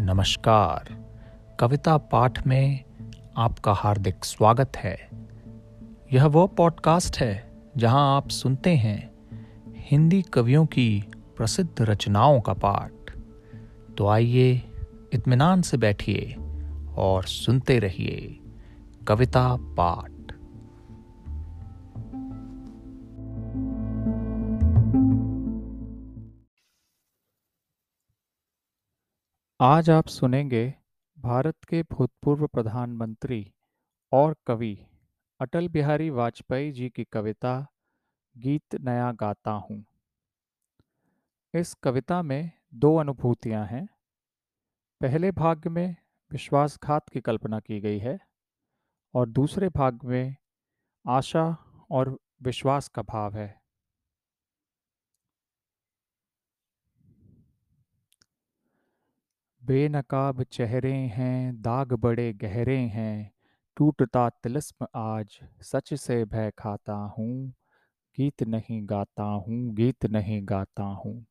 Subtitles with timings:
[0.00, 1.06] नमस्कार।
[1.60, 2.84] कविता पाठ में
[3.36, 5.08] आपका हार्दिक स्वागत है।
[6.12, 9.10] यह वो पॉडकास्ट है जहाँ आप सुनते हैं
[9.76, 11.04] हिंदी कवियों की
[11.36, 13.18] प्रसिद्ध रचनाओं का पाठ।
[13.98, 14.62] तो आइए
[15.12, 16.36] इत्मीनान से बैठिए
[16.96, 18.38] और सुनते रहिए
[19.08, 20.13] कविता पाठ।
[29.60, 30.74] आज आप सुनेंगे
[31.18, 33.54] भारत के भूतपूर्व प्रधानमंत्री
[34.12, 34.86] और कवि
[35.40, 37.66] अटल बिहारी वाजपेयी जी की कविता,
[38.38, 39.84] गीत नया गाता हूँ।
[41.54, 43.88] इस कविता में दो अनुभूतियाँ हैं।
[45.00, 45.96] पहले भाग में
[46.32, 48.18] विश्वासघात की कल्पना की गई है
[49.14, 50.36] और दूसरे भाग में
[51.08, 51.56] आशा
[51.90, 53.63] और विश्वास का भाव है।
[59.66, 63.32] बेनकाब चेहरे हैं, दाग बड़े गहरे हैं,
[63.76, 67.52] टूटता तिलस्म आज, सच से भय खाता हूँ,
[68.18, 71.26] गीत नहीं गाता हूँ, गीत नहीं गाता हूँ।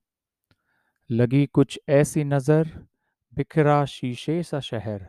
[1.12, 2.88] लगी कुछ ऐसी नज़र,
[3.34, 5.08] बिखरा शीशे सा शहर,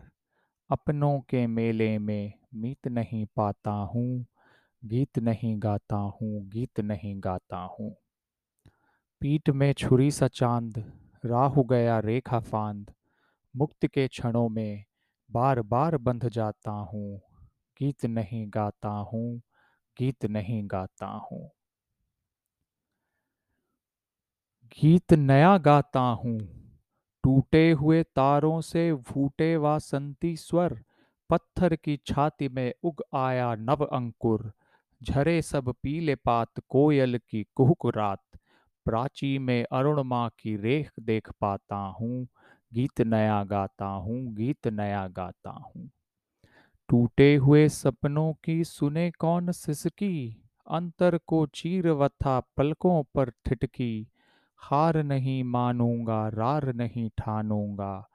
[0.71, 4.27] अपनों के मेले में मीत नहीं पाता हूँ,
[4.85, 7.97] गीत नहीं गाता हूँ, गीत नहीं गाता हूँ।
[9.21, 10.93] पीठ में छुरी सा चाँद,
[11.25, 12.94] राहु गया रेखा फांद
[13.55, 14.85] मुक्ति के क्षणों में
[15.31, 17.21] बार बार बंध जाता हूँ।
[17.81, 19.41] गीत नहीं गाता हूँ,
[19.97, 21.51] गीत नहीं गाता हूँ।
[24.79, 26.39] गीत नया गाता हूँ।
[27.25, 30.79] टूटे हुए तारों से फूटे वासंती स्वर,
[31.31, 34.53] पत्थर की छाती में उग आया नव अंकुर।
[35.01, 38.23] झरे सब पीले पात कोयल की कुहक रात,
[38.87, 42.27] प्राची में अरुण माँ की रेख देख पाता हूँ।
[42.73, 45.91] गीत नया गाता हूँ, गीत नया गाता हूँ।
[46.89, 54.09] टूटे हुए सपनों की सुने कौन सिसकी, अंतर को चीर वथा पलकों पर ठिटकी
[54.63, 58.09] हार नहीं मानूँगा, रार नहीं ठानूँगा,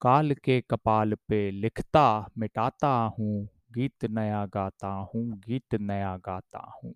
[0.00, 6.94] काल के कपाल पे लिखता मिटाता हूँ, गीत नया गाता हूँ, गीत नया गाता हूँ।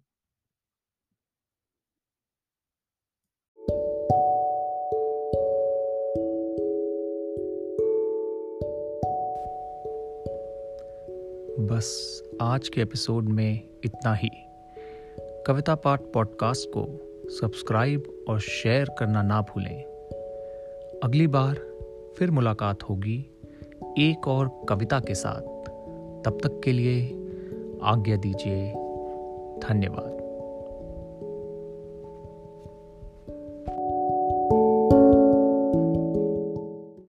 [11.61, 14.31] बस आज के एपिसोड में इतना ही।
[15.47, 16.87] कविता पाठ पॉडकास्ट को
[17.29, 19.83] सब्सक्राइब और शेयर करना ना भूलें।
[21.05, 21.55] अगली बार
[22.19, 23.27] फिर मुलाकात होगी
[23.99, 25.43] एक और कविता के साथ।
[26.25, 27.07] तब तक के लिए
[27.83, 28.71] आज्ञा दीजिए।
[29.69, 30.20] धन्यवाद।